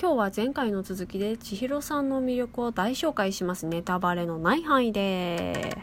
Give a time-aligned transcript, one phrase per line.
[0.00, 5.76] 今日は前回の続きで千尋さんの魅力を大紹介しますネタバレのない範囲で。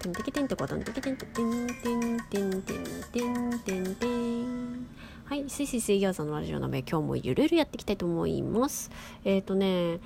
[0.00, 4.86] てんてけてんてこてんてけてんてんてんてんてんてんてんてん
[5.24, 8.90] はいすいすい水餃子のラジオ鍋今日もゆるゆるやっていきたいと思います。
[9.24, 10.00] えっ、ー、とね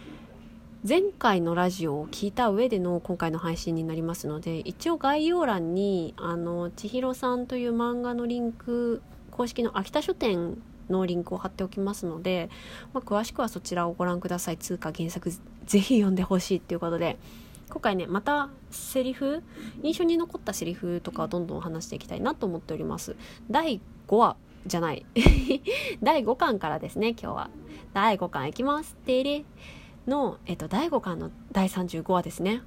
[0.89, 9.03] 前回のラジオを聞いた上での今回の配信になりますので一応概要欄にあの千尋さんという漫画のリンク
[9.33, 12.51] 公式の秋田書店のリンクを貼っておきますので、
[12.93, 14.57] まあ、詳しくはそちらをご覧ください。
[14.57, 17.19] 通貨原作ぜひ読んでほしいっていうことで。
[17.69, 19.43] 今回ねまたセリフ
[19.83, 23.17] 印象に残ったセリフとかどんどん話していきたいなと思っております。
[23.51, 24.37] 第5話
[24.67, 25.05] じゃない。
[26.03, 27.51] 第5巻からですね今日は。
[27.93, 28.95] 第5巻いきます。
[28.95, 29.45] てれ。
[30.07, 32.63] の、えっと、第5巻の第35話ですね。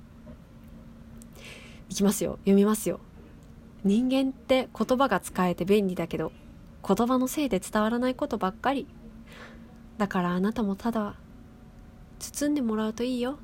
[1.89, 2.33] いきますよ。
[2.41, 2.99] 読みますよ。
[3.83, 6.33] 人間って言葉が使えて便利だけど
[6.87, 8.87] 言葉のせいで伝わらないことばっかり。
[9.97, 11.15] だからあなたもただ
[12.19, 13.37] 包んでもらうといいよ。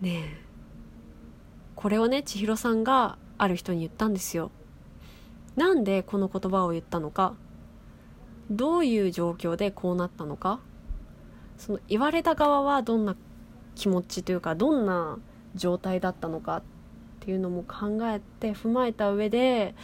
[0.00, 0.50] ねえ。
[1.74, 4.50] これをね千尋さんがある人に言ったんですよ。
[5.56, 7.34] なんでこの言葉を言ったのか。
[8.50, 10.60] どういう状況でこうなったのか。
[11.56, 13.16] その言われた側はどんな
[13.74, 15.18] 気持ちというかどんな
[15.54, 16.62] 状態だったのかっ
[17.20, 19.74] ていうのも考えて踏まえた上で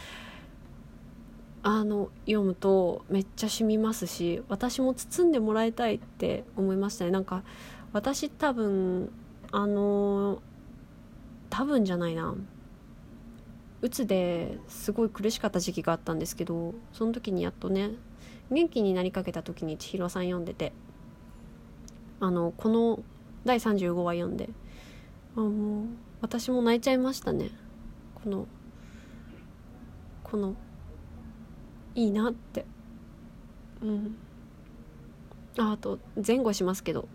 [1.69, 7.11] あの読むとめっちゃ染みますし私も包んでもらいたいって思いましたね。
[7.11, 7.43] なんか
[7.91, 9.11] 私多分
[9.51, 10.41] あの
[11.49, 12.35] 多分じゃないな。
[13.81, 17.91] うつですごい苦しかった時期があったんですけどその時にやっとね
[18.49, 20.71] 元気になりかけた時に千尋さん読んでて
[22.21, 23.03] あのこの
[23.43, 24.49] 第35話読んで
[25.35, 25.85] あもう
[26.21, 27.49] 私も泣いちゃいましたね。
[28.15, 28.47] この
[30.23, 30.55] この
[31.97, 32.63] いいなって。
[33.81, 34.15] うん。
[35.57, 37.09] ああと前後しますけど。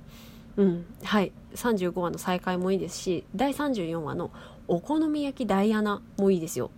[0.57, 0.85] うん。
[1.05, 1.33] はい。
[1.55, 4.31] 35話の再開もいいですし第34話の
[4.67, 6.71] お好み焼きダイアナもいいですよ。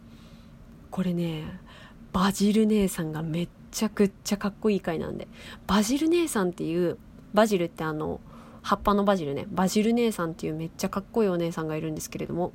[0.90, 1.44] これね
[2.12, 5.26] バジル姉さんがめっちゃくっちゃかっこいい回なんで。
[5.66, 6.98] バジル姉さんっていう
[7.32, 8.20] バジルってあの
[8.62, 9.46] 葉っぱのバジルね。
[9.50, 12.52] バジル姉さんっていうめっちゃかっこいいお姉さんがいるんですけれども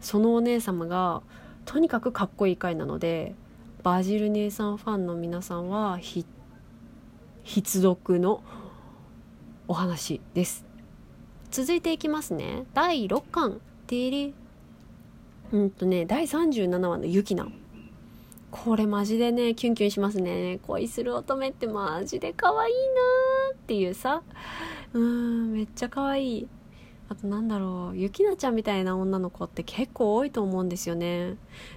[0.00, 1.22] そのお姉様が
[1.64, 3.34] とにかくかっこいい回なので
[3.82, 6.26] バジル姉さんファンの皆さんは必
[7.80, 8.42] 読の
[9.68, 10.66] お話です。
[11.50, 12.64] 続いていきますね。
[12.74, 13.60] 第6巻。
[13.86, 14.32] てれ
[15.52, 17.48] うんとね第37話のユキナ
[18.52, 20.60] これマジでねキュンキュンしますね。
[20.66, 24.22] 恋する乙女ってマジで可愛いなーっていうさ。
[24.92, 26.48] うんめっちゃ可愛い。
[27.10, 31.34] あとなんだろうゆきなちゃんみたいな女の子って結構多いと思うんですよね。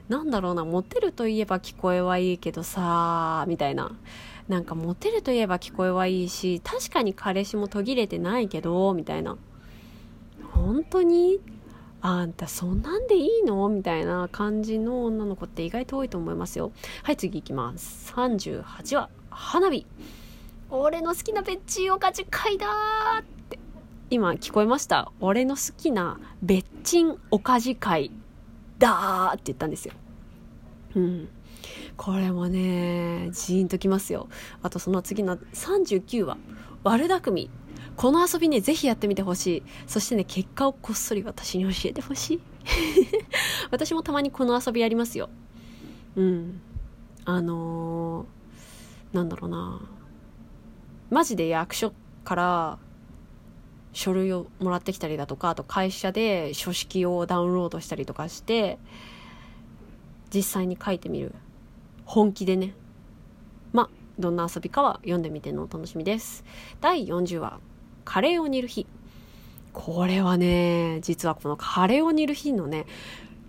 [0.07, 3.97] なんだろうなモテるといえば聞こえはいいけどさみたいな。
[4.47, 9.37] なんかモテるといえば聞こえはいいし確かに彼氏も途切れてないけどみたいな。
[10.51, 11.39] 本当に？
[12.01, 13.67] あんたそんなんでいいの？
[13.69, 16.71] みたいな感じの女の子って意外と多いと思いますよ。
[17.01, 18.13] はい次いきます。
[18.13, 19.87] 38話花火。
[20.69, 22.67] 俺の好きなベッチーおかじ会だ
[23.21, 23.23] っ
[24.13, 25.11] 今聞こえました？
[25.21, 28.11] 俺の好きなべっちんおかじ会
[28.77, 29.95] だーって言ったんですよ。
[30.95, 31.29] うん。
[31.97, 34.29] これもね、ジーンときますよ。
[34.61, 36.37] あとその次の39話、
[36.83, 37.49] 悪巧み。
[37.95, 39.63] この遊びね、ぜひやってみてほしい。
[39.87, 42.39] そしてね、結果をこっそり私に教えてほしい。
[43.71, 45.29] 私もたまにこの遊びやりますよ。
[46.15, 46.61] うん。
[47.25, 49.81] あのー、なんだろうな。
[51.09, 51.93] マジで役所
[52.23, 52.79] から
[53.93, 58.79] 書類をもらってきたりだとかあと会社で書式をダウンロードしたりとかして
[60.33, 61.33] 実際に書いてみる
[62.05, 62.73] 本気でね。
[63.71, 63.89] まあ
[64.19, 66.43] どんな遊びかは読んでみてのお楽しみです。
[66.81, 67.59] 第40話
[68.03, 68.87] カレーを煮る日。
[69.73, 72.85] これはね実はこのカレーを煮る日のね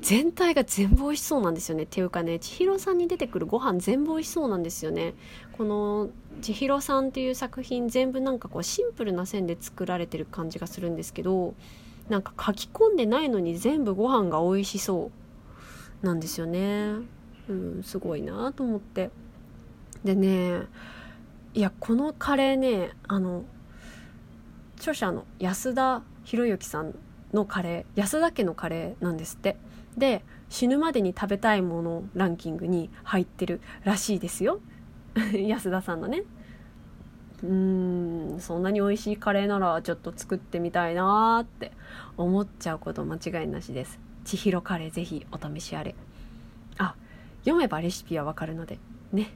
[0.04, 1.84] 全体が全部美味しそうなんですよね。
[1.84, 5.14] っていうかね千尋さんに出てくるご飯全部美味しそうなんですよね。
[5.56, 6.10] この
[6.42, 11.54] 千尋さんっていう作品全部なんかこうシンプルな線で作られてる感じがするんですけど
[12.10, 15.10] なんか書き込んでないのに全部ご飯が美味しそ
[16.02, 16.96] うなんですよね。
[17.48, 19.10] うんすごいなと思って。
[20.04, 20.64] でね
[21.54, 23.44] いやこのカレーねあの
[24.76, 26.94] 著者の安田博之さん
[27.32, 29.56] のカレー安田家のカレーなんですって。
[29.96, 34.60] で死ぬまでに食べたいものランキングに入ってるらしいですよ。
[35.34, 36.22] 安田さんのね。
[37.42, 41.72] うーんそんなに美味しいカレーならちょっと作ってみたいなーって
[42.16, 43.98] 思っちゃうこと間違いなしです。
[44.24, 45.94] 千尋カレーぜひお試しあれ。
[46.78, 46.94] あ
[47.40, 48.78] 読めばレシピはわかるので。
[49.12, 49.30] ね。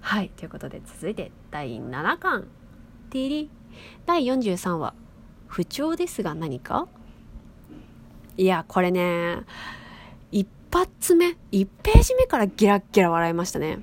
[0.00, 2.46] はいということで続いて第7巻。
[3.10, 3.50] ティリ
[4.04, 4.94] 第43話。
[5.46, 6.88] 不調ですが何か？
[8.36, 9.38] いやこれね
[10.70, 13.78] 発目1ページ目からギラッギラ笑いましたね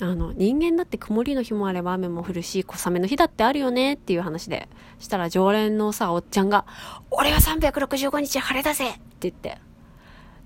[0.00, 4.68] あの人間だって曇りの日もあれば雨も降るし小雨の日だってあるよねっていう話で
[4.98, 6.66] したら常連のさおっちゃんが
[7.10, 9.58] 「俺は365日晴れだぜ!」って言って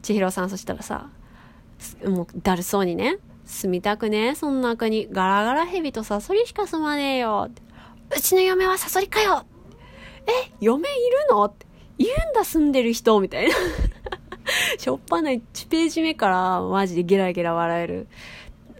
[0.02, 1.08] 千尋さんそしたらさ
[2.04, 7.48] もうだるそうにね住みたくねそんな国ガラガラヘビとサソリしか住まねえよ
[8.14, 9.44] うちの嫁はサソリかよ
[10.26, 11.66] え嫁いるのって
[11.96, 13.54] 言うんだ住んでる人みたいな
[14.78, 18.06] しょっぱな1ページ目からマジでゲラゲラ笑える。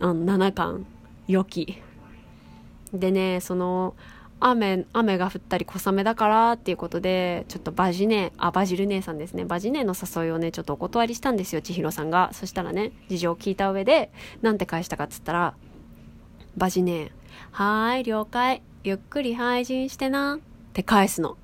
[0.01, 0.87] あの7巻
[1.27, 1.83] 良き。
[2.95, 3.95] でねその
[4.41, 9.45] 雨雨が降ったり小雨だからっていうことでちょっとバジネあバジル姉さんですね。
[9.45, 12.31] バジネの誘いをねちょっとお断りしたんですよ千尋さんが。
[12.33, 15.55] そしたらね事情を聞いた上でなんて返したかっつったら
[16.57, 17.11] バジネ
[17.51, 18.63] はーい了解。
[18.85, 20.37] ゆっくり配信してな。
[20.37, 20.39] っ
[20.73, 21.37] て返すの。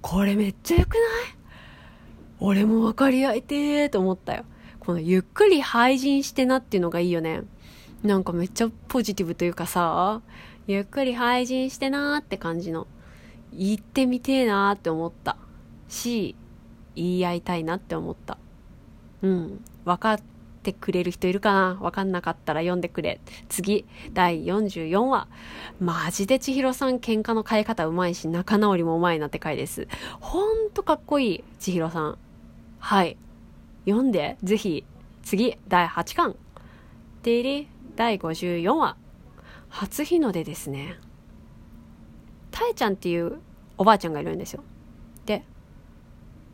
[0.00, 1.02] これめっちゃよくない？
[2.44, 4.44] 俺も分かり合いてーと思ったよ。
[4.80, 7.42] このゆっくり配信してなっていうのがいいよね。
[8.02, 10.20] なんかめっちゃポジティブというかさ
[10.66, 12.88] ゆっくり配信してなーって感じの。
[13.52, 15.36] 言ってみてえなーって思った。
[15.88, 16.34] し
[16.96, 18.38] 言い合いたいなって思った。
[19.22, 19.64] うん。
[19.84, 20.20] 分かっ
[20.64, 21.74] てくれる人いるかな？
[21.80, 23.20] 分かんなかったら読んでくれ。
[23.50, 25.28] 次第44話
[25.78, 29.86] マジで千尋さん喧嘩の変え方うまいし仲直りもうまいなって回です。
[30.18, 32.18] ほんとかっこいい千尋さん。
[32.84, 33.16] はい。
[33.84, 34.84] 読んでぜひ
[35.22, 36.34] 次第8巻
[37.22, 38.96] でり第54話
[39.68, 40.98] 初日の出ですね。
[42.50, 43.38] たえちゃんっていう
[43.78, 44.64] おばあちゃんがいるんですよ。
[45.26, 45.44] で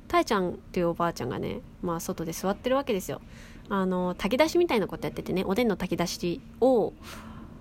[0.07, 3.23] たえちゃんっていうおばあちゃんがねまあ外で座ってるわけですよ。
[3.71, 6.93] あの炊き出しみたいなことやっててねおでんの炊き出しを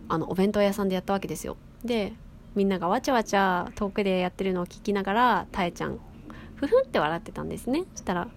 [0.10, 1.56] あのお弁当屋さんでやったわけですよ。
[1.86, 2.12] で
[2.54, 6.00] みんながわちゃわちゃ遠くでやってるのを聞きながらたえちゃん
[6.58, 7.86] ふふんって笑ってたんですね。
[7.94, 8.28] そしたら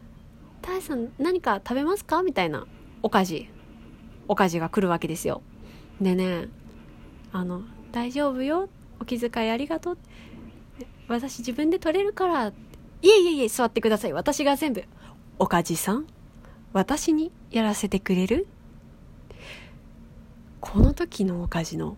[0.60, 2.66] 「たえさん何か食べますか?」みたいな
[3.02, 3.48] おかじ
[4.26, 5.42] おかじが来るわけですよ。
[6.00, 6.48] でね
[7.32, 7.62] あの
[7.92, 8.68] 「大丈夫よ。
[9.00, 9.98] お気遣いありがとう」
[11.08, 12.52] 私自分で取れるからい
[13.02, 14.12] えいえいえ座ってください。
[14.12, 14.84] 私が全部
[15.38, 16.06] おかじさん
[16.72, 18.46] 私にやらせてくれる？
[20.60, 21.96] この時のおかじの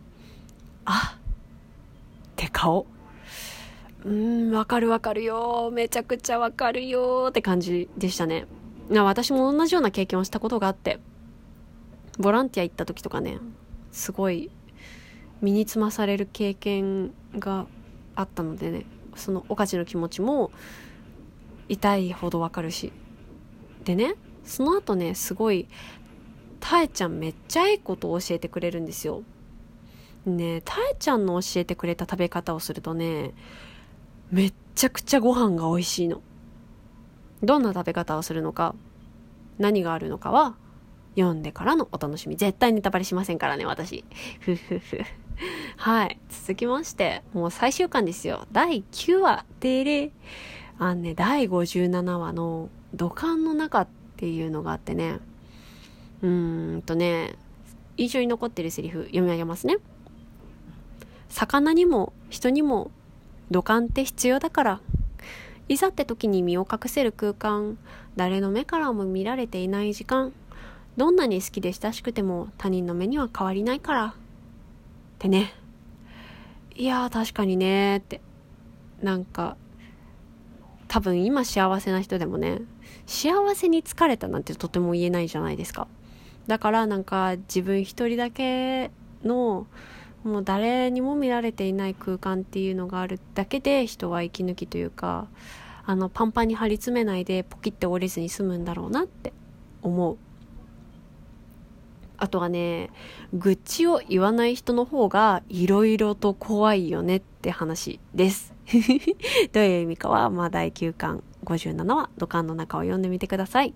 [0.85, 1.21] あっ
[2.37, 2.87] て顔。
[4.05, 5.71] うんわかるわかるよ。
[5.73, 8.47] めちゃくちゃわかるよって感じでしたね。
[8.91, 10.99] 私も同じような経験をしたことがあって。
[12.19, 13.39] ボランティア行った時とかね
[13.93, 14.51] すごい
[15.41, 17.67] 身につまされる経験が
[18.15, 20.51] あったのでねそのおかじの気持ちも
[21.69, 22.93] 痛いほどわかるし。
[23.85, 24.15] でね
[24.45, 25.69] その後ねすごい
[26.59, 29.23] たえちゃんめっちゃいいことを教えてくれるんですよ。
[30.27, 33.33] ねたえちゃんの教えてくれた食べ方をするとね
[34.31, 36.23] めっちゃくちゃご飯が美味しいの。
[37.43, 38.75] どんな食べ方をするのか
[39.59, 40.57] 何があるのかは
[41.17, 42.37] 読んでからのお楽しみ。
[42.37, 44.05] 絶対ネタバレしませんからね私。
[44.41, 45.01] ふふふ。
[45.77, 46.19] はい。
[46.29, 48.47] 続きましてもう最終巻ですよ。
[48.53, 50.13] 第9話でれ。
[50.79, 55.19] あのね第57話の土管の中っていうのがあってね。
[56.23, 57.37] うーんとね
[57.97, 59.79] 印象に残ってるセリフ読み上げますね。
[61.29, 62.91] 魚にも人にも
[63.51, 64.81] 土管って必要だから。
[65.69, 67.79] いざって時に身を隠せる空間
[68.17, 70.33] 誰の目からも見られていない時間
[70.97, 74.07] どんなに好きで親しくても他人の目には変わりないから。
[74.07, 74.13] っ
[75.19, 75.53] てね。
[76.75, 78.21] いやー確かにねって。
[79.01, 79.57] なんか
[80.89, 82.61] 多分今幸せな人でもね
[83.07, 85.87] 幸せに疲れたなんてとても言えないじゃないですか。
[86.47, 88.91] だからなんか自分一人だけ
[89.23, 89.67] の
[90.25, 95.29] もう誰にも見られていない空間っていうのがあるだけで人は息抜きというか
[95.87, 99.33] あのパンパンに張り詰めないでポキって折れずに済むんだろうなって
[99.83, 100.19] 思う。
[102.19, 102.91] あとはね
[103.33, 108.55] 愚痴を言わない人の方がいろいろと怖いよねって話です。
[109.53, 113.73] どういう意味かは、まあ、第9巻57話土管の中を読んでみてください。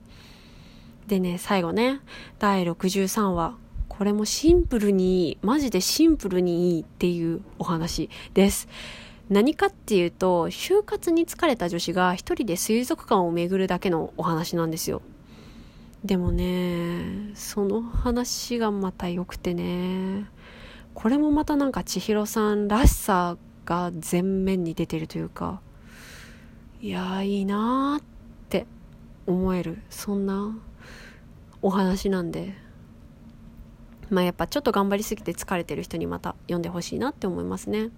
[1.08, 2.00] でね最後ね
[2.38, 3.63] 第63話。
[3.96, 8.68] これもシンプルにマジでシンプルにいいっていうお話です。
[9.30, 15.00] 何かっていうと就活に疲れた女子が一人で水族館を巡るだけのお話なんですよ。
[16.04, 20.28] でもねその話がまた良くてね
[20.92, 25.60] これもまたなんか千尋さんらしさが前面に出てるというか
[26.82, 28.04] いやいいなーっ
[28.50, 28.66] て
[29.26, 30.58] 思えるそんな
[31.62, 32.63] お話なんで。
[34.10, 37.90] まあやっぱちょっと頑張りすぎて疲れてる人にまた読んでほしいなって思いますね。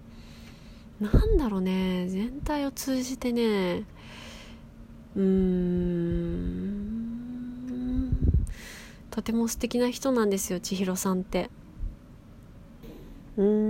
[0.99, 2.07] なんだろうね。
[2.09, 3.83] 全体を通じてね。
[5.15, 6.77] うーん。
[9.11, 11.49] とても素敵な人なんですよ千尋さんって。
[13.35, 13.66] うーん。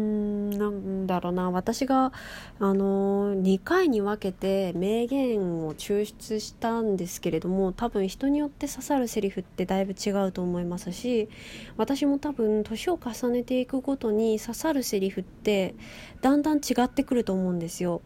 [1.07, 2.11] だろうな私が
[2.59, 11.29] あの2回に分けて名言を抽出したんですけれども多分人によって刺さるセリフってだいぶ違うと思いますし
[11.77, 15.73] 私も多分年を重ねていくごとに刺さるセリフって
[16.21, 18.01] だんだん違ってくると思うんですよ。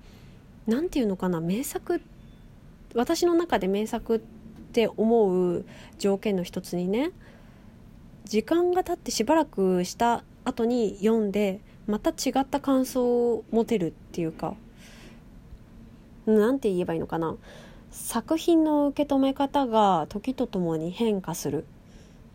[0.67, 2.01] なんていうのかな名作
[2.93, 5.65] 私の中で名作って思う
[5.98, 7.12] 条件の一つにね
[8.25, 11.60] 時間が経ってしばらくした後に読んで
[11.91, 14.55] また違った感想を持てるっていうか
[16.25, 17.36] 何て言えばいいのかな。
[17.89, 21.65] 作品の受け止め方が時とともに変化するっ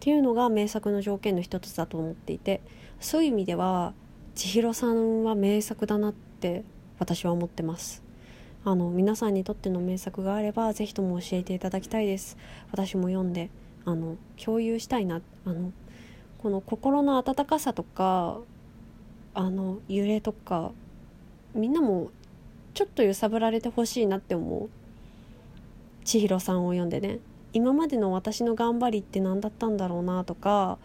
[0.01, 2.61] ていうのが名作の条件の一つだと思っていて
[3.01, 3.95] そういう意味では
[4.35, 6.63] 千尋さんは名作だなって
[6.99, 8.03] 私は思ってます。
[8.67, 12.37] あの皆さんにとっての名作があれば是非とも教えていただきたいです。
[12.73, 13.49] 私も読んで
[13.87, 15.23] あの共有したいな。
[15.47, 15.73] あの
[16.39, 18.41] この心の温かさとか
[19.39, 20.73] あの揺れとか
[21.55, 22.11] みんなも
[22.73, 24.71] ちょっと揺さぶられてほしいなって思う。
[26.05, 27.19] 千尋さんを読んでね。
[27.53, 30.79] 今までの私の頑張りって何だったんだろうなとか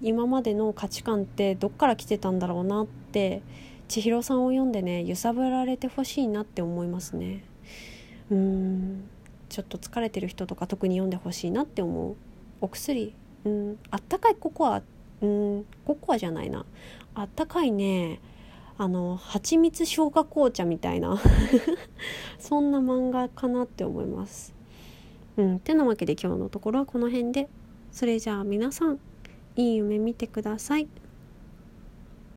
[0.00, 3.42] 今までの価値観ってどっから来てたんだろうなって
[3.88, 7.44] 千尋さんを読んでね揺さぶられてほしいなって思いますね。
[8.30, 9.04] うん。
[9.48, 12.16] ちょっと疲れてる人とか特に読んでほしいなって思う。
[12.60, 13.14] お薬。
[13.44, 13.78] うん。
[13.90, 14.82] あったかいココア
[15.22, 16.64] うんココアじゃないな。
[17.14, 18.20] あったかいね。
[18.78, 21.20] あの蜂蜜消化紅茶みたいな。
[22.38, 24.54] そんな漫画かなって思います。
[25.36, 27.48] うんてなわけで今日のところはこの辺で。
[27.92, 29.00] それじゃあ皆さん
[29.56, 30.88] いい夢見てください。